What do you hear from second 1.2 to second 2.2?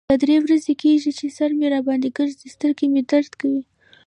سر مې را باندې